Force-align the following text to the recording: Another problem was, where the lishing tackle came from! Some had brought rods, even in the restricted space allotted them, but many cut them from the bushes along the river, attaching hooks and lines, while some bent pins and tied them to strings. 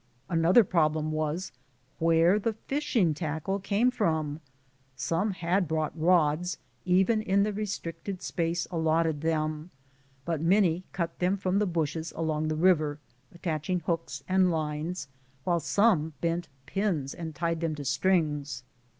Another 0.31 0.63
problem 0.63 1.11
was, 1.11 1.51
where 1.99 2.39
the 2.39 2.55
lishing 2.71 3.13
tackle 3.13 3.59
came 3.59 3.91
from! 3.91 4.41
Some 4.95 5.29
had 5.29 5.67
brought 5.67 5.95
rods, 5.95 6.57
even 6.85 7.21
in 7.21 7.43
the 7.43 7.53
restricted 7.53 8.19
space 8.23 8.65
allotted 8.71 9.21
them, 9.21 9.69
but 10.25 10.41
many 10.41 10.85
cut 10.91 11.19
them 11.19 11.37
from 11.37 11.59
the 11.59 11.67
bushes 11.67 12.11
along 12.15 12.47
the 12.47 12.55
river, 12.55 12.97
attaching 13.31 13.81
hooks 13.81 14.23
and 14.27 14.49
lines, 14.49 15.07
while 15.43 15.59
some 15.59 16.13
bent 16.19 16.47
pins 16.65 17.13
and 17.13 17.35
tied 17.35 17.61
them 17.61 17.75
to 17.75 17.85
strings. 17.85 18.63